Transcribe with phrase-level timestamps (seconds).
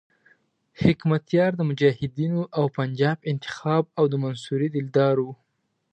[0.83, 5.33] حکمتیار د مجاهدینو او پنجاب انتخاب او د منصوري دلدار وو.